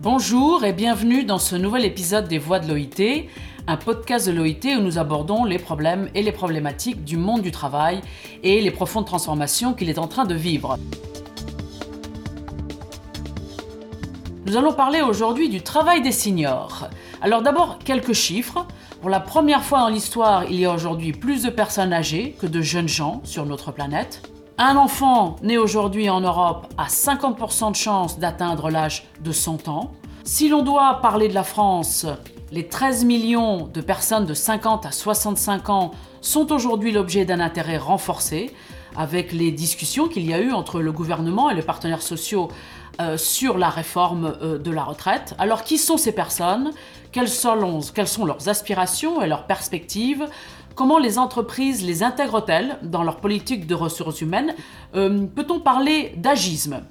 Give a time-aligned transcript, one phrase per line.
[0.00, 3.26] Bonjour et bienvenue dans ce nouvel épisode des Voix de l'OIT,
[3.66, 7.50] un podcast de l'OIT où nous abordons les problèmes et les problématiques du monde du
[7.50, 8.00] travail
[8.44, 10.78] et les profondes transformations qu'il est en train de vivre.
[14.46, 16.88] Nous allons parler aujourd'hui du travail des seniors.
[17.20, 18.66] Alors d'abord, quelques chiffres.
[19.00, 22.46] Pour la première fois dans l'histoire, il y a aujourd'hui plus de personnes âgées que
[22.46, 24.22] de jeunes gens sur notre planète.
[24.60, 29.92] Un enfant né aujourd'hui en Europe a 50% de chances d'atteindre l'âge de 100 ans.
[30.24, 32.06] Si l'on doit parler de la France,
[32.50, 37.78] les 13 millions de personnes de 50 à 65 ans sont aujourd'hui l'objet d'un intérêt
[37.78, 38.52] renforcé
[38.96, 42.48] avec les discussions qu'il y a eu entre le gouvernement et les partenaires sociaux
[43.00, 45.36] euh, sur la réforme euh, de la retraite.
[45.38, 46.72] Alors qui sont ces personnes?
[47.12, 50.26] Quelles sont, quelles sont leurs aspirations et leurs perspectives?
[50.78, 54.54] Comment les entreprises les intègrent-elles dans leur politique de ressources humaines
[54.94, 56.84] euh, Peut-on parler d'agisme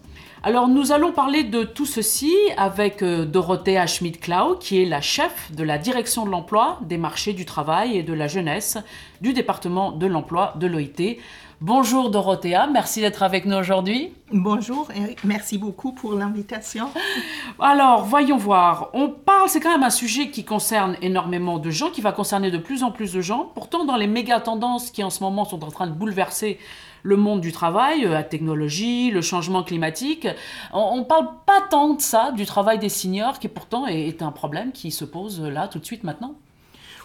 [0.44, 5.52] alors nous allons parler de tout ceci avec euh, Dorothea Schmidt-Klau, qui est la chef
[5.52, 8.78] de la direction de l'emploi, des marchés du travail et de la jeunesse
[9.20, 11.18] du département de l'emploi de l'OIT.
[11.60, 14.14] Bonjour Dorothea, merci d'être avec nous aujourd'hui.
[14.32, 16.88] Bonjour et merci beaucoup pour l'invitation.
[17.60, 18.92] Alors, voyons voir.
[18.94, 22.52] On parle, c'est quand même un sujet qui concerne énormément de gens, qui va concerner
[22.52, 23.52] de plus en plus de gens.
[23.56, 26.60] Pourtant, dans les méga tendances qui en ce moment sont en train de bouleverser
[27.02, 30.28] le monde du travail, euh, la technologie, le changement climatique,
[30.74, 34.32] on ne parle pas tant de ça, du travail des seniors, qui pourtant est un
[34.32, 36.36] problème qui se pose là tout de suite maintenant.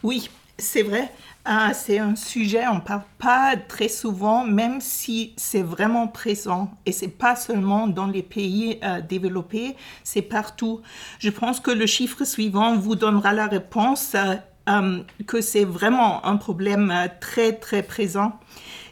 [0.03, 0.28] Oui,
[0.59, 1.11] c'est vrai.
[1.45, 6.71] Ah, c'est un sujet, on ne parle pas très souvent, même si c'est vraiment présent.
[6.87, 10.83] Et c'est pas seulement dans les pays euh, développés, c'est partout.
[11.19, 14.37] Je pense que le chiffre suivant vous donnera la réponse euh,
[14.69, 18.39] euh, que c'est vraiment un problème très, très présent.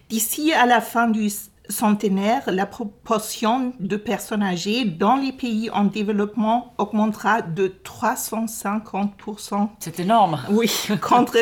[0.08, 1.30] D'ici à la fin du
[1.68, 9.68] centenaire, la proportion de personnes âgées dans les pays en développement augmentera de 350%.
[9.78, 10.40] C'est énorme.
[10.50, 10.68] Oui,
[11.00, 11.38] contre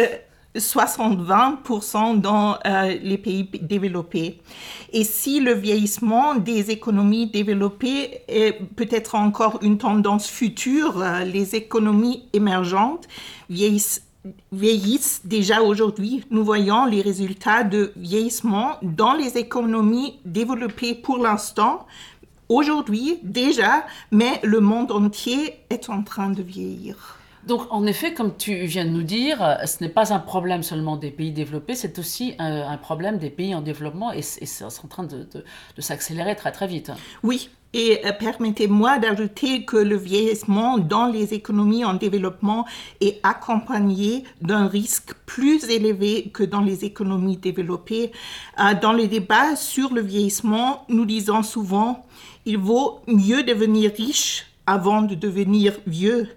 [0.56, 4.40] 60-20% dans euh, les pays développés.
[4.92, 11.54] Et si le vieillissement des économies développées est peut-être encore une tendance future, euh, les
[11.54, 13.06] économies émergentes
[13.50, 14.06] vieillissent,
[14.50, 16.24] vieillissent déjà aujourd'hui.
[16.30, 21.86] Nous voyons les résultats de vieillissement dans les économies développées pour l'instant,
[22.48, 27.17] aujourd'hui déjà, mais le monde entier est en train de vieillir.
[27.48, 30.98] Donc, en effet, comme tu viens de nous dire, ce n'est pas un problème seulement
[30.98, 35.04] des pays développés, c'est aussi un, problème des pays en développement et, c'est en train
[35.04, 35.26] de,
[35.78, 36.92] s'accélérer très très vite.
[37.22, 42.66] Oui, et euh, permettez-moi d'ajouter que le vieillissement dans les économies en développement
[43.00, 48.12] est accompagné d'un risque plus élevé que dans les économies développées.
[48.60, 52.04] Euh, dans les débats sur le vieillissement, nous disons souvent,
[52.44, 56.28] il vaut mieux devenir riche avant de devenir vieux.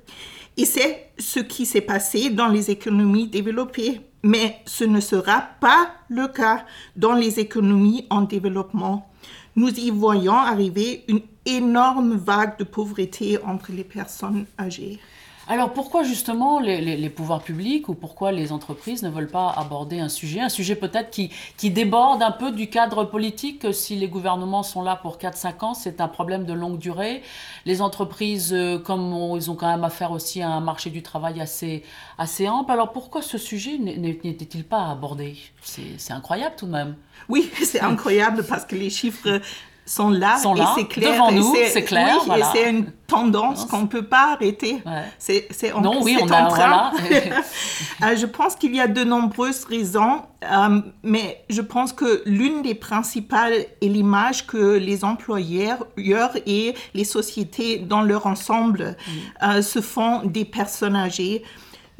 [0.61, 4.01] Et c'est ce qui s'est passé dans les économies développées.
[4.21, 9.09] Mais ce ne sera pas le cas dans les économies en développement.
[9.55, 14.99] Nous y voyons arriver une énorme vague de pauvreté entre les personnes âgées.
[15.47, 20.07] Alors pourquoi justement les, pouvoirs publics ou pourquoi les entreprises ne veulent pas aborder un
[20.07, 23.73] sujet, un sujet peut-être qui, qui déborde un peu du cadre politique?
[23.73, 27.23] Si les gouvernements sont là pour 4-5 ans, c'est un problème de longue durée.
[27.65, 31.41] Les entreprises, euh, comme ils ont quand même affaire aussi à un marché du travail
[31.41, 31.83] assez,
[32.17, 35.37] assez ample, alors pourquoi ce sujet n'était-il pas abordé?
[35.63, 36.95] C'est incroyable tout de même.
[37.29, 39.41] Oui, c'est incroyable parce que les chiffres
[39.91, 41.11] sont là, sont là et c'est clair.
[41.11, 42.17] Devant nous, c'est clair.
[42.27, 44.81] Oui, et c'est une tendance qu'on ne peut pas arrêter.
[45.19, 46.91] C'est, c'est, non, oui, on a, voilà.
[48.03, 52.63] Euh, je pense qu'il y a de nombreuses raisons, euh, mais je pense que l'une
[52.63, 55.85] des principales est l'image que les employeurs
[56.47, 58.97] et les sociétés dans leur ensemble
[59.43, 61.43] euh, se font des personnes âgées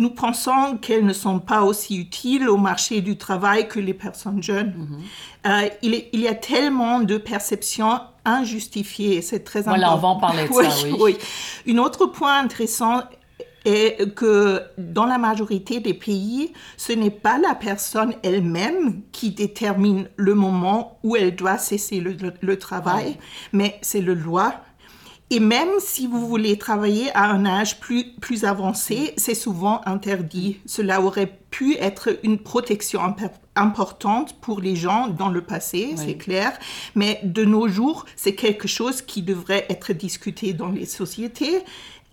[0.02, 4.42] nous pensons qu'elles ne sont pas aussi utiles au marché du travail que les personnes
[4.42, 4.74] jeunes.
[5.46, 5.52] Mm-hmm.
[5.52, 9.78] Euh, il, il, y a tellement de perceptions injustifiées, c'est très important.
[9.78, 10.96] Voilà, on va en parler de ça, oui.
[11.00, 11.18] oui.
[11.68, 13.02] Un autre point intéressant
[13.64, 20.10] est que dans la majorité des pays, ce n'est pas la personne elle-même qui détermine
[20.16, 23.18] le moment où elle doit cesser le, travail,
[23.54, 24.56] mais c'est le loi
[25.32, 30.60] et même si vous voulez travailler à un âge plus, plus avancé, c'est souvent interdit.
[30.66, 33.00] Cela aurait pu être une protection
[33.56, 36.52] importante pour les gens dans le passé, c'est clair,
[36.96, 41.60] mais de nos jours, c'est quelque chose qui devrait être discuté dans les sociétés.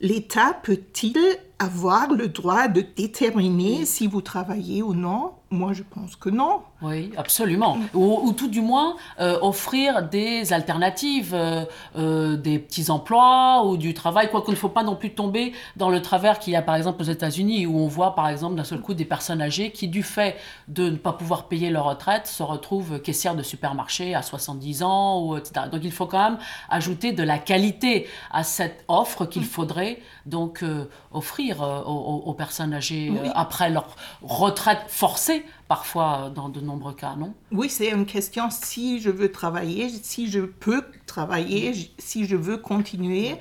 [0.00, 1.18] L'État peut-il
[1.58, 6.62] avoir le droit de déterminer si vous travaillez ou non Moi, je pense que non.
[6.80, 7.78] Oui, absolument.
[7.92, 11.64] Ou, tout du moins euh, offrir des alternatives, euh,
[11.96, 15.52] euh, des petits emplois ou du travail, quoi qu'il ne faut pas non plus tomber
[15.74, 18.54] dans le travers qu'il y a par exemple aux États-Unis, où on voit par exemple
[18.54, 20.36] d'un seul coup des personnes âgées qui, du fait
[20.68, 25.24] de ne pas pouvoir payer leur retraite, se retrouvent caissières de supermarché à 70 ans,
[25.24, 25.66] ou, etc.
[25.72, 26.38] Donc il faut quand même
[26.68, 30.62] ajouter de la qualité à cette offre qu'il faudrait donc
[31.10, 37.34] offrir aux, personnes âgées après leur retraite forcée parfois dans de nombreux cas, non?
[37.52, 42.56] Oui, c'est une question si je veux travailler, si je peux travailler, si je veux
[42.56, 43.36] continuer,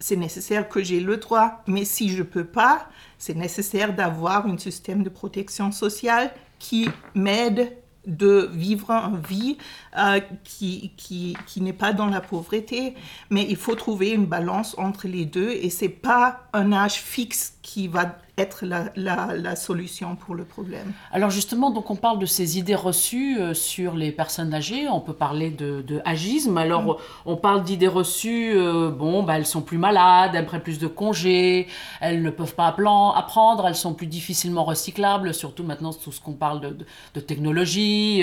[0.00, 1.62] c'est nécessaire que j'ai le droit.
[1.66, 6.88] Mais si je ne peux pas, c'est nécessaire d'avoir un système de protection sociale qui
[7.14, 7.76] m'aide
[8.08, 9.58] de vivre une vie
[9.96, 12.94] euh, qui, qui, qui n'est pas dans la pauvreté,
[13.30, 17.54] mais il faut trouver une balance entre les deux et c'est pas un âge fixe
[17.62, 20.92] qui va être la, la, solution pour le problème.
[21.12, 25.00] Alors justement, donc on parle de ces idées reçues euh, sur les personnes âgées, on
[25.00, 26.56] peut parler de, de agisme.
[26.56, 26.96] Alors mm.
[27.26, 30.86] on parle d'idées reçues, euh, bon, bah, elles sont plus malades, elles prennent plus de
[30.86, 31.66] congés,
[32.00, 32.68] elles ne peuvent pas
[33.16, 36.76] apprendre, elles sont plus difficilement recyclables, surtout maintenant tout ce qu'on parle de,
[37.14, 38.22] de, technologie,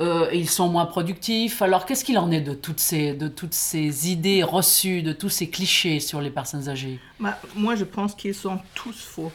[0.00, 1.62] euh, ils sont moins productifs.
[1.62, 5.28] Alors qu'est-ce qu'il en est de toutes, ces, de toutes ces idées reçues, de tous
[5.28, 6.98] ces clichés sur les personnes âgées?
[7.20, 9.30] Bah, Moi je pense qu'ils sont tous faux.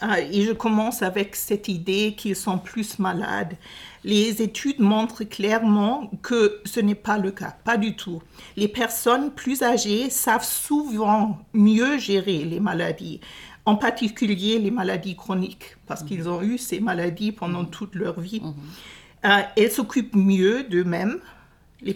[0.00, 3.56] Ah, et je commence avec cette idée qu'ils sont plus malades.
[4.04, 8.22] Les études montrent clairement que ce n'est pas le cas, pas du tout.
[8.56, 13.20] Les personnes plus âgées savent souvent mieux gérer les maladies,
[13.64, 16.08] en particulier les maladies chroniques, parce mhm.
[16.08, 17.70] qu'ils ont eu ces maladies pendant mhm.
[17.70, 18.40] toute leur vie.
[18.40, 18.54] Mhm.
[19.24, 21.18] Euh, elles s'occupent mieux d'eux-mêmes,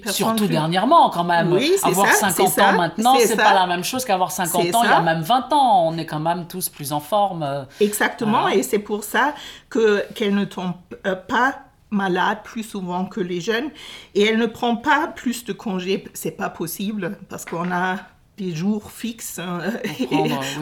[0.07, 1.53] Surtout dernièrement, quand même.
[1.53, 4.93] Oui, avoir 50 ans maintenant, c'est pas la même chose qu'avoir 50 ans il y
[4.93, 5.89] a même 20 ans.
[5.89, 7.43] On est quand même tous plus en forme.
[7.43, 9.35] Euh, Exactement, et c'est pour ça
[9.69, 10.75] que qu'elle ne tombe
[11.07, 11.61] euh, pas
[11.91, 13.71] malade plus souvent que les jeunes
[14.15, 16.05] et elle ne prend pas plus de congés.
[16.15, 17.97] C'est pas possible parce qu'on a
[18.41, 19.61] des jours fixes hein,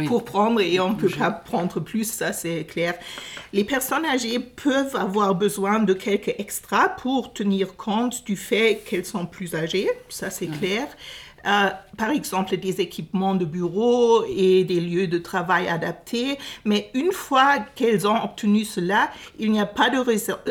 [0.06, 2.94] pour, prendre, et on ne peut pas prendre plus, ça c'est clair.
[3.52, 9.06] Les personnes âgées peuvent avoir besoin de quelques extras pour tenir compte du fait qu'elles
[9.06, 10.88] sont plus âgées, ça c'est clair.
[11.46, 16.38] Euh, par exemple des équipements de bureau et des lieux de travail adaptés.
[16.64, 19.98] Mais une fois qu'elles ont obtenu cela, il n'y a pas de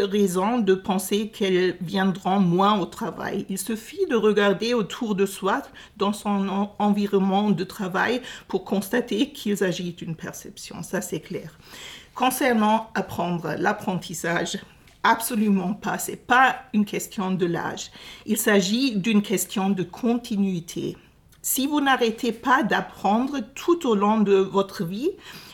[0.05, 3.45] raison de penser qu'elles viendront moins au travail.
[3.49, 5.61] Il suffit de regarder autour de soi
[5.97, 10.83] dans son environnement de travail pour constater qu'il s'agit d'une perception.
[10.83, 11.57] Ça, c'est clair.
[12.13, 14.57] Concernant apprendre l'apprentissage,
[15.09, 15.97] Absolument pas.
[15.99, 17.91] Ce n'est pas une question de l'âge.
[18.25, 20.97] Il s'agit d'une question de continuité.
[21.41, 25.11] Si vous n'arrêtez pas d'apprendre tout au long de votre vie,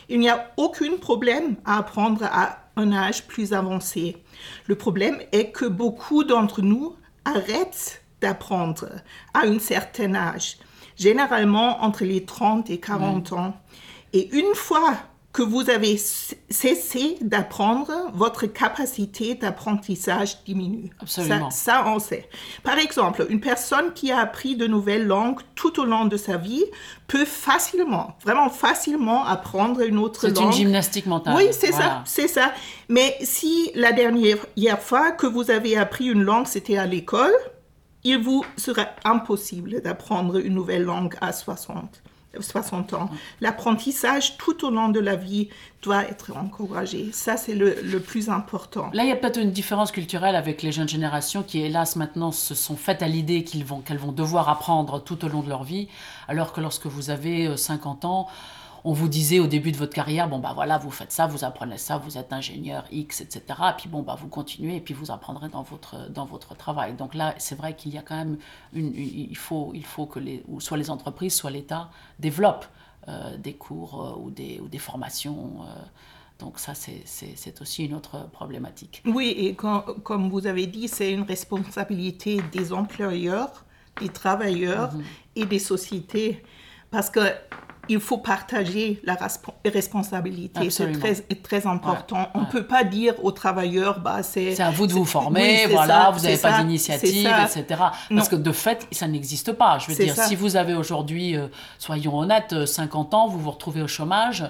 [0.10, 4.18] il n'y a aucun problème à apprendre à un âge plus avancé.
[4.66, 8.90] Le problème est que beaucoup d'entre nous arrêtent d'apprendre
[9.36, 10.58] à un certain âge,
[10.98, 13.56] généralement entre les 30 et 40 ans.
[14.14, 14.96] Et une fois
[15.34, 20.92] que vous avez cessé d'apprendre, votre capacité d'apprentissage diminue.
[21.02, 21.50] Absolument.
[21.50, 22.30] Ça, on sait.
[22.62, 26.38] Par exemple, une personne qui a appris de nouvelles langues tout au long de sa
[26.38, 26.64] vie
[27.08, 30.36] peut facilement, vraiment facilement apprendre une autre langue.
[30.38, 31.36] C'est une gymnastique mentale.
[31.36, 32.54] Oui, c'est ça, c'est ça.
[32.88, 34.38] Mais si la dernière
[34.80, 37.34] fois que vous avez appris une langue, c'était à l'école,
[38.04, 42.04] il vous serait impossible d'apprendre une nouvelle langue à 60.
[42.40, 43.10] 60 ans.
[43.42, 45.50] L'apprentissage tout au long de la vie
[45.82, 47.10] doit être encouragé.
[47.12, 48.90] Ça, c'est le, le, plus important.
[48.94, 52.32] Là, il y a peut-être une différence culturelle avec les jeunes générations qui, hélas, maintenant
[52.32, 55.64] se sont faites à l'idée qu'elles vont, vont devoir apprendre tout au long de leur
[55.64, 55.88] vie,
[56.28, 58.28] alors que lorsque vous avez 50 euh, ans,
[58.86, 61.46] on vous disait au début de votre carrière, bon, bah voilà, vous faites ça, vous
[61.46, 63.44] apprenez ça, vous êtes ingénieur X, etc.
[63.70, 66.94] Et puis bon, bah vous continuez et puis vous apprendrez dans votre, dans votre travail.
[66.94, 68.38] Donc là, c'est vrai qu'il y a quand même
[68.74, 72.66] une, il, faut, il faut que les, soit les entreprises, soit l'État développent
[73.08, 75.62] euh, des cours euh, ou, des, ou des formations.
[75.62, 75.82] Euh.
[76.40, 79.02] donc ça, c'est aussi une autre problématique.
[79.06, 83.64] Oui, et comme vous avez dit, c'est une responsabilité des employeurs,
[84.02, 85.38] des travailleurs mm-hmm.
[85.38, 86.44] et des sociétés.
[86.92, 87.22] Parce que
[87.90, 89.18] il faut partager la
[89.66, 90.70] responsabilité.
[90.70, 92.30] C'est très, très important.
[92.34, 94.56] On ne peut pas dire aux travailleurs, bah, c'est...
[94.56, 97.82] C'est à vous de vous former, voilà, vous n'avez pas d'initiative, etc.
[98.10, 99.78] Parce que de fait, ça n'existe pas.
[99.80, 101.48] Je veux dire, si vous avez aujourd'hui, euh,
[101.78, 104.46] soyons honnêtes, 50 ans, vous vous retrouvez au chômage,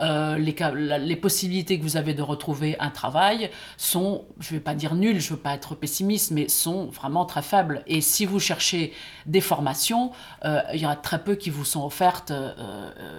[0.00, 0.54] les,
[1.00, 4.94] les, possibilités que vous avez de retrouver un travail sont, je ne vais pas dire
[4.94, 7.82] nulles, je ne veux pas être pessimiste, mais sont vraiment très faibles.
[7.86, 8.92] Et si vous cherchez
[9.26, 10.12] des formations,
[10.44, 12.32] il y en a très peu qui vous sont offertes,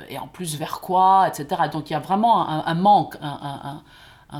[0.09, 1.63] et en plus vers quoi, etc.
[1.71, 3.83] Donc il y a vraiment un, manque, un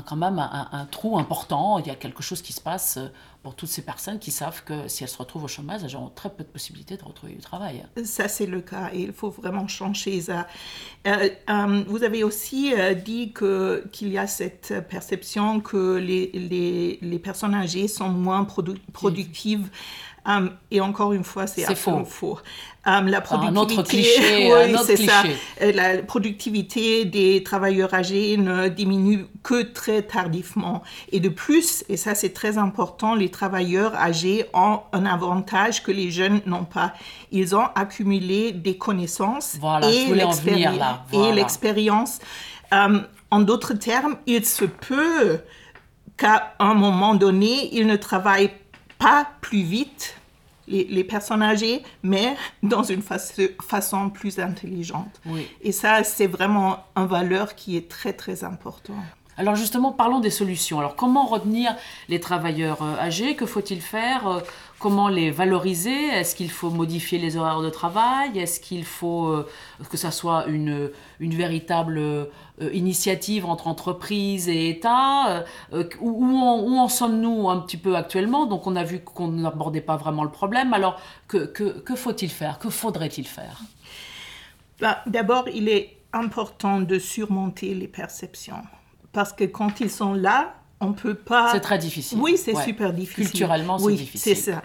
[0.06, 1.78] quand même un, trou important.
[1.78, 3.08] Il y a quelque chose qui se passe euh,
[3.42, 6.10] pour toutes ces personnes qui savent que si elles se retrouvent au chômage, elles auront
[6.14, 7.84] très peu de possibilités de retrouver du travail.
[8.04, 10.46] Ça, c'est le cas et il faut vraiment changer ça.
[11.06, 12.72] Euh, euh, vous avez aussi
[13.04, 18.46] dit que, qu'il y a cette perception que les, les, les personnes âgées sont moins
[18.92, 19.70] productives.
[20.70, 22.38] Et encore une fois, c'est absolument faux.
[22.86, 25.22] Um, la productivité, un autre cliché, oui, c'est ça.
[25.60, 30.82] Euh, la productivité des travailleurs âgés ne diminue que très tardivement.
[31.12, 35.92] Et de plus, et ça c'est très important, les travailleurs âgés ont un avantage que
[35.92, 36.94] les jeunes n'ont pas.
[37.32, 40.14] Ils ont accumulé des connaissances et
[41.32, 42.18] l'expérience.
[42.72, 45.40] Um, en d'autres termes, il se peut
[46.16, 48.52] qu'à un moment donné, ils ne travaillent
[49.00, 50.14] pas plus vite
[50.68, 55.20] les, personnes âgées, mais dans une façon plus intelligente.
[55.62, 58.96] Et ça, c'est vraiment une valeur qui est très, très importante.
[59.40, 60.80] Alors justement, parlons des solutions.
[60.80, 61.74] Alors comment retenir
[62.10, 63.36] les travailleurs euh, âgés?
[63.36, 64.28] Que faut-il faire?
[64.28, 64.40] Euh,
[64.78, 66.08] Comment les valoriser?
[66.08, 68.38] Est-ce qu'il faut modifier les horaires de travail?
[68.38, 69.46] Est-ce qu'il faut euh,
[69.90, 72.28] que ça soit une, véritable
[72.72, 75.44] initiative entre entreprises et États
[76.00, 78.46] Où, en, sommes-nous un petit peu actuellement?
[78.46, 80.72] Donc on a vu qu'on n'abordait pas vraiment le problème.
[80.72, 82.58] Alors que faut-il faire?
[82.58, 83.60] Que faudrait-il faire?
[84.80, 88.62] Bah, D'abord, il est important de surmonter les perceptions
[89.12, 91.52] parce que quand ils sont là, on peut pas.
[91.52, 92.18] C'est très difficile.
[92.20, 93.26] Oui, c'est super difficile.
[93.26, 94.36] Culturellement, c'est oui, difficile.
[94.36, 94.62] C'est ça.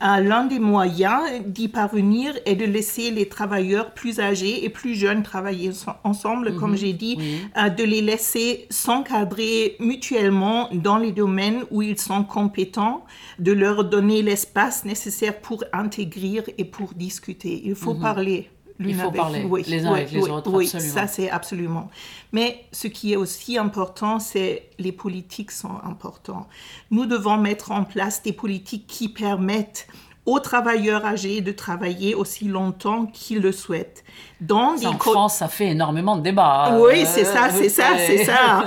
[0.00, 5.22] L'un des moyens d'y parvenir est de laisser les travailleurs plus âgés et plus jeunes
[5.22, 5.70] travailler
[6.04, 6.76] ensemble, comme mhm.
[6.76, 7.18] j'ai dit,
[7.56, 13.06] euh, de les laisser s'encadrer mutuellement dans les domaines où ils sont compétents,
[13.38, 17.62] de leur donner l'espace nécessaire pour intégrer et pour discuter.
[17.64, 18.02] Il faut mhm.
[18.02, 21.90] parler il faut parler les uns avec les autres, oui, ça c'est absolument.
[22.32, 26.46] Mais ce qui est aussi important, c'est les politiques sont importants.
[26.90, 29.88] Nous devons mettre en place des politiques qui permettent
[30.26, 34.04] aux travailleurs âgés de travailler aussi longtemps qu'ils le souhaitent.
[34.40, 36.76] Dans en France, ça fait énormément de débats.
[36.80, 38.64] Oui, c'est ça, c'est ça, c'est ça.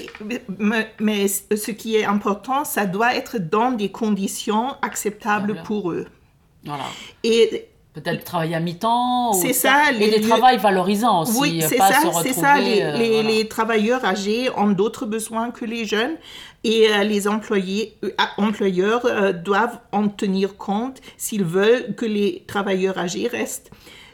[0.58, 6.06] mais, mais, ce qui est important, ça doit être dans des conditions acceptables pour eux.
[6.64, 6.84] Voilà.
[7.22, 9.32] Et Peut-être travailler à mi-temps.
[9.32, 9.90] C'est ça.
[9.90, 11.40] Les, et des travails valorisants aussi.
[11.40, 12.60] Oui, c'est ça, c'est ça.
[12.60, 16.16] Les, euh, les, travailleurs âgés ont d'autres besoins que les jeunes
[16.62, 22.98] et euh, les employés, euh, employeurs doivent en tenir compte s'ils veulent que les travailleurs
[22.98, 23.70] âgés restent.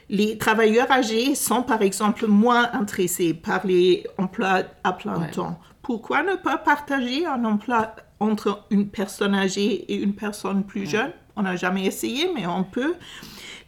[0.09, 5.59] Les travailleurs âgés sont par exemple moins intéressés par les emplois à plein temps.
[5.83, 11.11] Pourquoi ne pas partager un emploi entre une personne âgée et une personne plus jeune?
[11.35, 12.95] On n'a jamais essayé, mais on peut.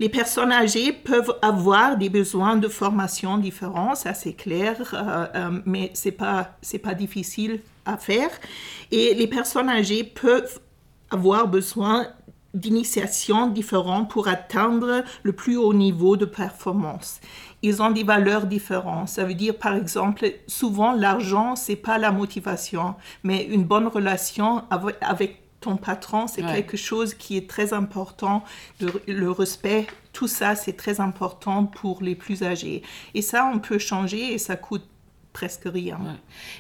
[0.00, 5.60] Les personnes âgées peuvent avoir des besoins de formation différents, ça c'est clair, euh, euh,
[5.66, 8.30] mais c'est pas pas difficile à faire.
[8.90, 10.60] Et les personnes âgées peuvent
[11.10, 12.08] avoir besoin
[12.54, 17.20] d'initiations différentes pour atteindre le plus haut niveau de performance.
[17.62, 19.08] Ils ont des valeurs différentes.
[19.08, 24.62] Ça veut dire, par exemple, souvent l'argent, c'est pas la motivation, mais une bonne relation
[25.00, 28.44] avec ton patron, c'est quelque chose qui est très important.
[28.80, 32.82] Le, respect, tout ça, c'est très important pour les plus âgés.
[33.14, 34.84] Et ça, on peut changer et ça coûte
[35.32, 35.98] presque rien.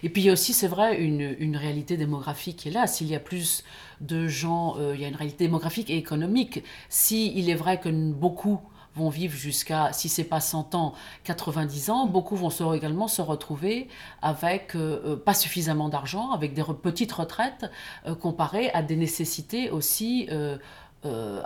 [0.02, 2.86] Et puis il y a aussi, c'est vrai, une, une, réalité démographique qui est là.
[2.86, 3.62] S'il y a plus
[4.00, 6.64] de gens, euh, il y a une réalité démographique et économique.
[6.88, 8.60] Si il est vrai que beaucoup
[8.94, 12.06] vont vivre jusqu'à, si c'est pas 100 ans, 90 ans.
[12.06, 13.88] Beaucoup vont également se retrouver
[14.22, 17.70] avec euh, euh, pas suffisamment d'argent, avec des petites retraites
[18.06, 20.28] euh, comparées à des nécessités aussi.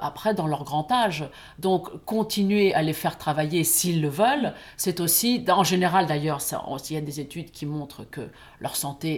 [0.00, 1.28] après dans leur grand âge.
[1.59, 6.40] Donc continuer à les faire travailler s'ils le veulent, c'est aussi, en général d'ailleurs,
[6.88, 9.11] il y a des études qui montrent que leur santé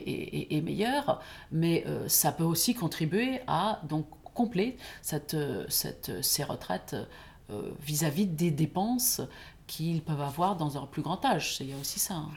[0.56, 1.20] est, meilleure,
[1.52, 5.36] mais ça peut aussi contribuer à donc combler cette,
[5.68, 6.96] cette, ces retraites
[7.52, 9.20] euh, vis-à-vis des dépenses
[9.66, 11.58] qu'ils peuvent avoir dans un plus grand âge.
[11.60, 12.14] Il y a aussi ça.
[12.14, 12.28] Hein.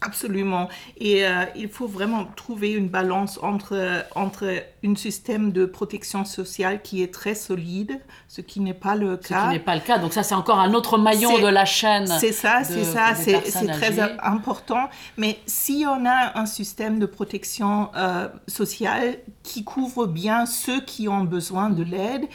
[0.00, 0.68] Absolument.
[0.96, 6.82] Et euh, il faut vraiment trouver une balance entre, entre un système de protection sociale
[6.82, 9.42] qui est très solide, ce qui n'est pas le cas.
[9.42, 9.98] Ce qui n'est pas le cas.
[9.98, 12.06] Donc ça, c'est encore un autre maillon de la chaîne.
[12.06, 14.88] C'est ça, c'est ça, c'est très important.
[15.16, 21.08] Mais si on a un système de protection euh, sociale qui couvre bien ceux qui
[21.08, 22.26] ont besoin de l'aide,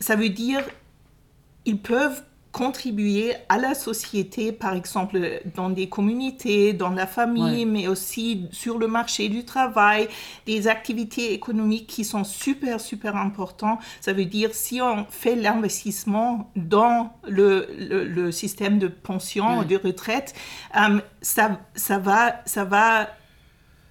[0.00, 0.62] ça veut dire
[1.68, 7.86] ils peuvent contribuer à la société, par exemple dans des communautés, dans la famille, mais
[7.86, 10.08] aussi sur le marché du travail,
[10.46, 13.80] des activités économiques qui sont super, super importantes.
[14.00, 20.34] Ça veut dire si on fait l'investissement dans le, le, système de pension de retraite,
[20.74, 23.08] euh, ça, ça, va, ça va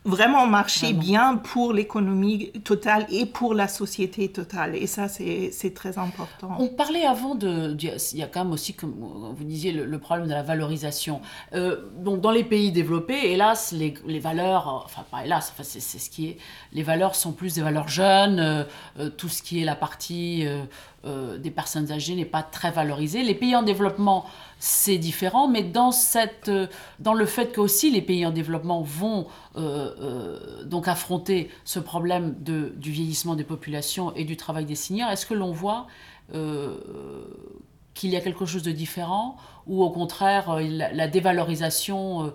[0.08, 4.76] vraiment marcher bien pour l'économie totale et pour la société totale.
[4.76, 6.56] Et ça, c'est très important.
[6.60, 7.76] On parlait avant de...
[7.80, 11.22] Il y a quand même aussi, comme vous disiez, le, problème de la valorisation.
[11.54, 14.84] Euh, donc, dans les pays développés, hélas, les, les valeurs...
[14.86, 16.38] Enfin, pas hélas, enfin, c'est ce qui est...
[16.72, 18.40] Les valeurs sont plus des valeurs jeunes.
[18.40, 18.64] Euh,
[19.00, 20.46] euh, tout ce qui est la partie
[21.38, 23.24] des personnes âgées n'est pas très valorisé.
[23.24, 24.26] Les pays en développement
[24.60, 26.68] c'est différent, mais dans, cette, euh,
[27.00, 31.80] dans le fait que aussi les pays en développement vont euh, euh, donc affronter ce
[31.80, 35.88] problème de, du vieillissement des populations et du travail des seniors, est-ce que l'on voit
[37.94, 42.34] qu'il y a quelque chose de différent ou au contraire la, dévalorisation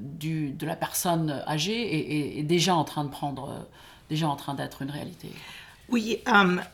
[0.00, 3.66] du, de la personne âgée est, déjà en train de prendre,
[4.08, 5.28] déjà en train d'être une réalité?
[5.92, 6.18] Oui,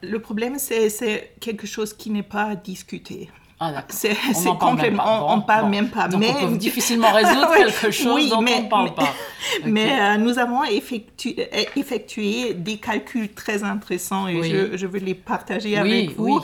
[0.02, 3.28] le problème c'est quelque chose qui n'est pas discuté.
[3.60, 4.14] Ah, c'est
[4.60, 6.06] complètement, on ne parle même pas.
[6.16, 9.12] mais on peut difficilement résoudre quelque chose dont on ne parle pas.
[9.64, 15.14] Mais euh, nous avons effectué, effectué, des calculs très intéressants et je, je, veux les
[15.14, 16.40] partager avec vous.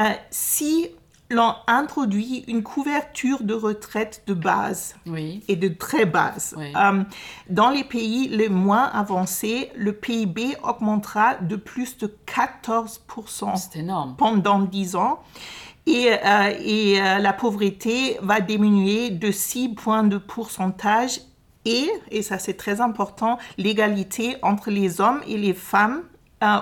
[0.00, 0.88] Euh, si
[1.30, 4.94] l'on introduit une couverture de retraite de base
[5.48, 6.56] et de très base.
[6.58, 7.02] Euh,
[7.50, 14.96] dans les pays les moins avancés, le PIB augmentera de plus de 14% pendant 10
[14.96, 15.20] ans
[15.86, 21.20] et, euh, et euh, la pauvreté va diminuer de 6 points de pourcentage
[21.64, 26.02] et, et ça c'est très important, l'égalité entre les hommes et les femmes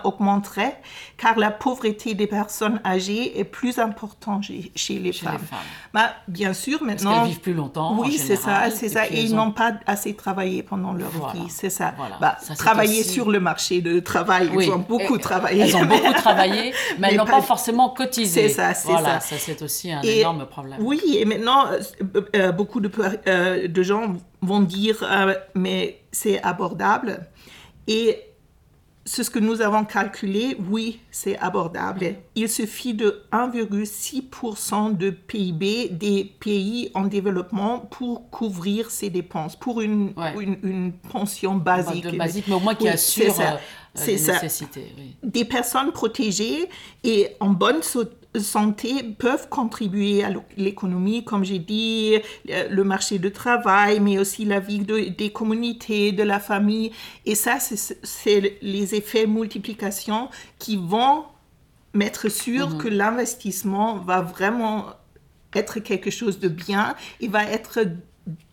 [0.05, 0.81] augmenterait
[1.17, 5.39] car la pauvreté des personnes âgées est plus importante chez, les femmes.
[5.93, 7.11] Bah, bien sûr, maintenant.
[7.11, 7.99] Parce qu'elles vivent plus longtemps.
[7.99, 9.07] Oui, c'est ça, c'est ça.
[9.09, 11.95] Et, ils n'ont pas assez travaillé pendant leur vie, c'est ça.
[12.21, 15.63] Bah, travailler sur le marché de travail, ils ont beaucoup travaillé.
[15.63, 17.43] Elles ont beaucoup travaillé, mais, elles n'ont pas...
[17.43, 18.49] forcément cotisé.
[18.49, 19.21] C'est ça, c'est ça.
[19.21, 20.79] ça c'est aussi un énorme problème.
[20.81, 22.91] Oui, et maintenant, euh, euh, beaucoup de,
[23.29, 25.05] euh, de gens vont dire,
[25.55, 27.29] mais c'est abordable.
[27.89, 28.21] Et
[29.07, 32.17] c'est ce que nous avons calculé, oui, c'est abordable.
[32.35, 39.81] Il suffit de 1,6% de PIB des pays en développement pour couvrir ces dépenses, pour
[39.81, 40.13] une,
[40.63, 42.17] une, pension basique.
[42.17, 43.57] basique, mais au moins qui assure euh,
[44.07, 44.93] les nécessités.
[45.23, 46.69] Des personnes protégées
[47.05, 47.85] et en bonne
[48.41, 52.17] santé peuvent contribuer à l'économie, comme j'ai dit,
[52.51, 56.93] euh, le marché du travail, mais aussi la vie des communautés, de la famille.
[57.25, 61.25] Et ça, c'est les effets multiplication qui vont
[61.95, 62.77] mettre sûr mm-hmm.
[62.79, 64.87] que l'investissement va vraiment
[65.55, 67.81] être quelque chose de bien et va être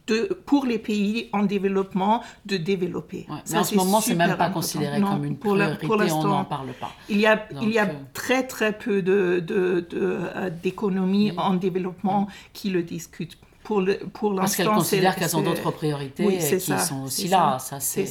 [0.07, 3.25] de, pour les pays en développement de dévéloper.
[3.51, 6.73] mais en ce moment, c'est même pas considéré comme une priorité, pour on n'en parle
[6.79, 6.91] pas.
[7.09, 11.53] Il y a, il y a euh, très très peu d'économies de, de, euh, en
[11.53, 13.37] développement qui le discutent.
[13.63, 17.57] Pour le, pour Parce qu'elles considèrent qu'elles ont d'autres priorités qui sont aussi là.
[17.59, 18.03] Ça, c'est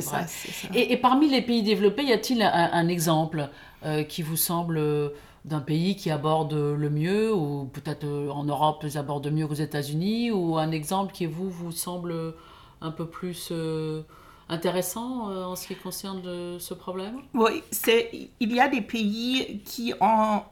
[0.00, 0.26] vrai.
[0.74, 3.48] Et, et, parmi les pays développés, y a-t-il un, exemple
[3.84, 4.80] euh, qui vous semble
[5.44, 9.54] d'un pays qui aborde le mieux, ou peut-être euh, en Europe, ils abordent mieux qu'aux
[9.54, 12.34] États-Unis, ou un exemple qui, vous, vous semble
[12.80, 14.02] un peu plus euh,
[14.48, 17.22] intéressant euh, en ce qui concerne ce problème?
[17.34, 17.62] Oui,
[18.40, 20.42] il y a des pays qui ont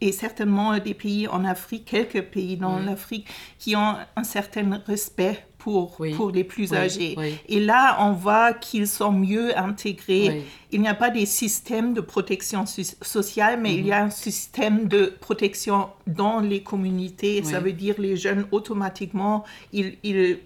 [0.00, 3.26] et certainement des pays en Afrique, quelques pays dans l'Afrique
[3.58, 7.16] qui ont un certain respect pour, pour les plus âgés.
[7.48, 10.44] Et là, on voit qu'ils sont mieux intégrés.
[10.72, 14.88] Il n'y a pas des systèmes de protection sociale, mais il y a un système
[14.88, 17.42] de protection dans les communautés.
[17.44, 20.38] Ça veut dire les jeunes, automatiquement, ils, ils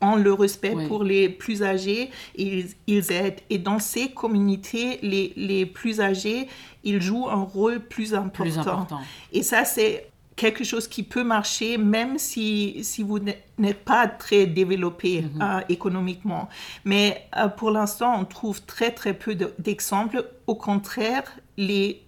[0.00, 3.40] ont le respect pour les plus âgés, ils, ils aident.
[3.50, 6.48] Et dans ces communautés, les, les plus âgés,
[6.82, 8.42] ils jouent un rôle plus important.
[8.42, 9.00] Plus important.
[9.32, 10.08] Et ça, c'est
[10.42, 15.40] quelque chose qui peut marcher même si, si vous n'êtes pas très développé mhm.
[15.40, 16.48] euh, économiquement.
[16.84, 20.24] Mais euh, pour l'instant, on trouve très très peu d'exemples.
[20.48, 21.22] Au contraire,
[21.56, 22.02] les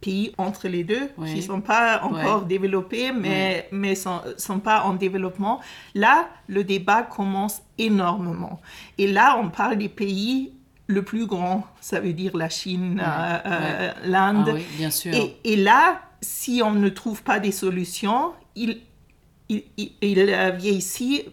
[0.00, 4.60] pays entre les deux, qui ne sont pas encore développés, mais ne mais sont, sont
[4.60, 5.60] pas en développement,
[5.94, 8.60] là, le débat commence énormément.
[8.98, 10.52] Et là, on parle des pays
[10.86, 14.54] le plus grand, ça veut dire la Chine, euh, l'Inde.
[14.54, 15.12] Ah bien sûr.
[15.14, 18.80] Et, et là, si on ne trouve pas des solutions, il,
[19.48, 19.90] il, il,
[20.58, 21.24] vieillit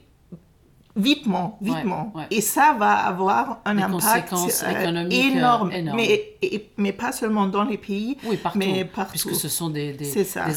[0.97, 2.11] Vitement, Ouais, vitement.
[2.15, 2.25] ouais.
[2.31, 5.71] Et ça va avoir un Des impact euh, euh, énorme.
[5.95, 8.57] Mais, et- mais pas seulement dans les pays, Oui, partout.
[8.57, 9.11] mais partout.
[9.11, 9.95] Puisque ce sont des,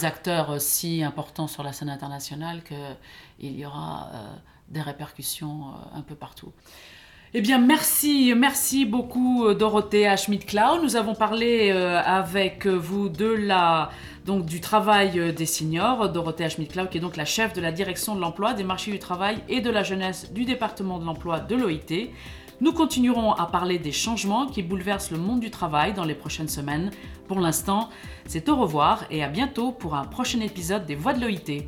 [0.06, 4.34] acteurs euh, si importants sur la scène internationale qu'il y aura euh,
[4.68, 6.52] des répercussions euh, un peu partout.
[7.32, 10.82] Eh bien, merci, merci beaucoup euh, Dorothée à Schmidt-Cloud.
[10.82, 13.90] Nous avons parlé euh, avec vous de la,
[14.26, 16.08] du travail euh, des seniors.
[16.08, 18.98] Dorothée Schmidt-Cloud, qui est donc la chef de la direction de l'emploi, des marchés du
[18.98, 22.10] travail et de la jeunesse du département de l'emploi de l'OIT.
[22.60, 26.48] Nous continuerons à parler des changements qui bouleversent le monde du travail dans les prochaines
[26.48, 26.90] semaines.
[27.28, 27.90] Pour l'instant,
[28.26, 31.62] c'est au revoir et à bientôt pour un prochain épisode des Voix de l'OIT.